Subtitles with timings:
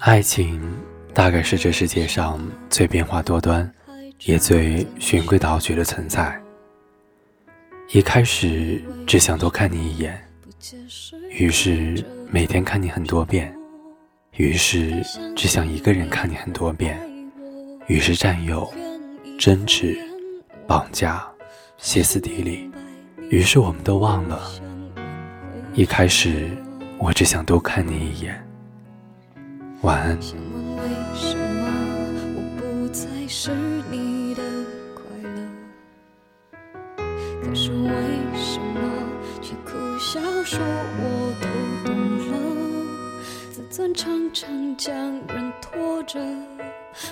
[0.00, 0.58] 爱情
[1.12, 2.40] 大概是这世界上
[2.70, 3.70] 最变化多端，
[4.20, 6.40] 也最循规蹈矩的存在。
[7.90, 10.18] 一开始只想多看你一眼，
[11.28, 13.54] 于是每天看你很多遍，
[14.38, 15.02] 于是
[15.36, 16.98] 只想一个人看你很多遍，
[17.86, 18.72] 于是占有、
[19.38, 19.98] 争执、
[20.66, 21.28] 绑架、
[21.76, 22.70] 歇斯底里，
[23.28, 24.50] 于是我们都忘了。
[25.74, 26.48] 一开始
[26.96, 28.49] 我只想多看你一眼。
[29.82, 30.20] 晚安。
[30.20, 30.82] 想问为
[31.14, 31.66] 什么
[32.36, 33.50] 我不再是
[33.90, 34.42] 你的
[34.94, 35.38] 快乐？
[37.42, 37.88] 可是为
[38.34, 38.78] 什么
[39.40, 41.46] 却苦笑说我都
[41.88, 41.96] 懂
[42.30, 42.32] 了？
[43.50, 46.20] 自尊常常将人拖着，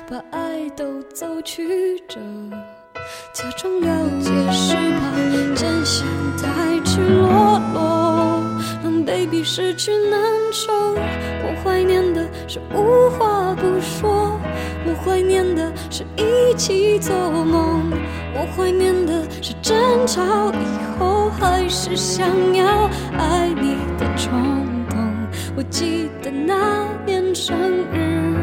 [0.07, 2.21] 把爱都走曲折，
[3.33, 5.17] 假装了解是怕
[9.51, 10.21] 失去难
[10.53, 10.71] 受。
[10.71, 14.39] 我怀念的是无话不说，
[14.85, 17.91] 我怀念的是一起做梦，
[18.35, 24.39] 我怀念的是争吵以后还是想要爱你的冲
[24.91, 24.99] 动。
[25.57, 27.57] 我记得那年生
[27.91, 28.37] 日，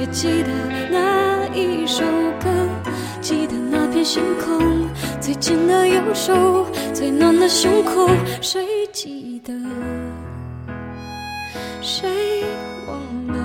[0.00, 0.50] 也记得
[0.90, 2.02] 那一首
[2.42, 2.50] 歌，
[3.20, 4.88] 记得那片星空，
[5.30, 8.08] 最紧的右手，最暖的胸口，
[8.40, 9.54] 谁记得？
[11.80, 12.42] 谁
[12.88, 13.38] 忘了？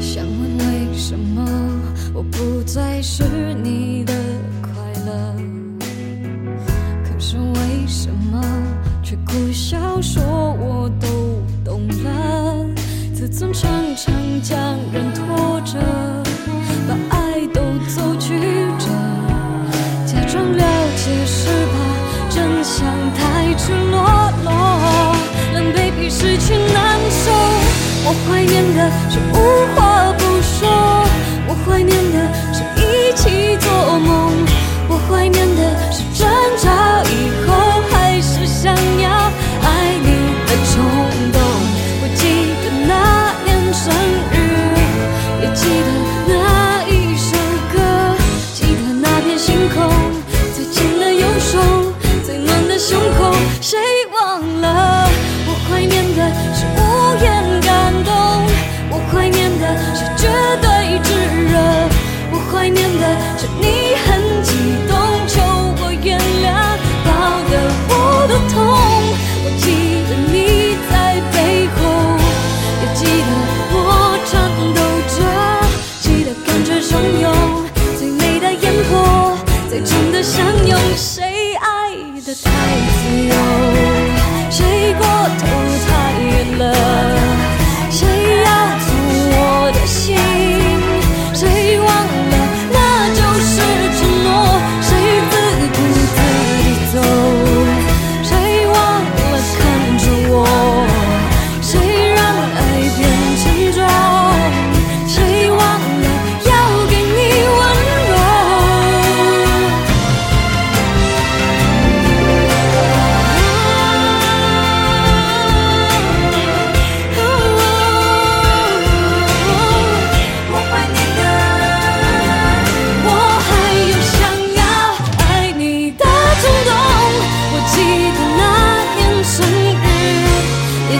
[0.00, 1.44] 想问为什么
[2.14, 3.24] 我不再是
[3.64, 4.14] 你的
[4.62, 4.70] 快
[5.04, 5.34] 乐？
[7.02, 8.40] 可是为什么
[9.02, 10.43] 却苦笑说？
[13.34, 15.76] 自尊常常将人拖着。
[16.86, 18.38] 把爱都走曲
[18.78, 18.86] 折，
[20.06, 20.64] 假装了
[20.94, 21.74] 解是怕
[22.30, 23.98] 真相太赤裸
[24.44, 24.52] 裸，
[25.52, 27.32] 狼狈比失去难受。
[28.06, 28.78] 我怀念的
[29.10, 29.34] 是无
[29.74, 29.82] 话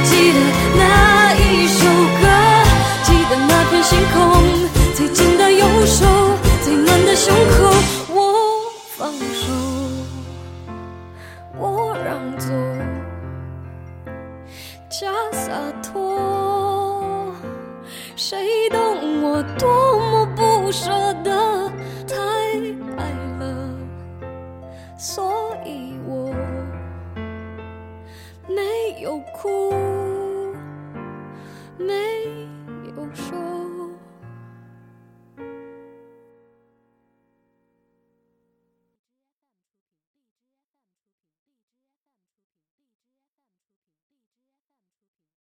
[0.04, 0.38] 记得
[0.76, 1.84] 那一首
[2.20, 2.24] 歌，
[3.02, 4.14] 记得那片星空，
[4.94, 6.06] 最紧的右手，
[6.62, 7.72] 最暖的胸口。
[8.14, 8.16] 我
[8.96, 9.52] 放手，
[11.58, 12.48] 我让座，
[14.88, 15.50] 假洒
[15.82, 17.34] 脱。
[18.16, 20.90] 谁懂我多么不舍
[21.24, 21.70] 得？
[22.06, 22.14] 太
[22.96, 23.10] 爱
[23.40, 23.42] 了，
[24.96, 26.32] 所以我
[28.46, 29.72] 没有哭，